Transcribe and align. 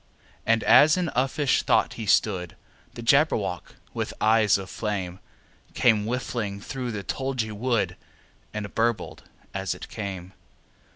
And 0.47 0.63
as 0.63 0.97
in 0.97 1.09
uffish 1.15 1.61
thought 1.61 1.93
he 1.93 2.07
stood, 2.07 2.55
The 2.95 3.03
Jabberwock, 3.03 3.75
with 3.93 4.15
eyes 4.19 4.57
of 4.57 4.67
flame, 4.67 5.19
Came 5.75 6.05
whiffling 6.05 6.59
through 6.59 6.91
the 6.91 7.03
tulgey 7.03 7.51
wood, 7.51 7.95
And 8.51 8.73
burbled 8.73 9.25
as 9.53 9.75
it 9.75 9.89
came! 9.89 10.33